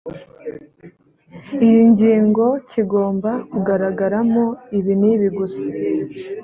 iyi 1.65 1.81
ngingo 1.91 2.45
kigomba 2.71 3.31
kugaragaramo 3.49 4.43
ibi 4.77 4.93
nibi 5.01 5.27
gusa 5.37 5.65